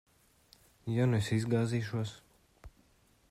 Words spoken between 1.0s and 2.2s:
nu es izgāzīšos?